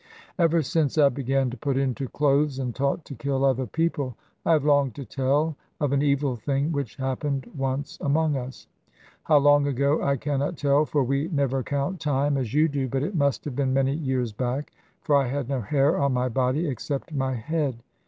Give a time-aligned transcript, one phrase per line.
[0.39, 4.15] "Ever since I began to be put into clothes, and taught to kill other people,
[4.43, 8.65] I have longed to tell of an evil thing which happened once among us.
[9.25, 13.03] How long ago I cannot tell, for we never count time as you do, but
[13.03, 16.65] it must have been many years back, for I had no hair on my body
[16.67, 17.77] except my head.